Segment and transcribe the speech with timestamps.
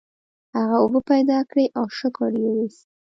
[0.57, 2.85] هغه اوبه پیدا کړې او شکر یې وویست.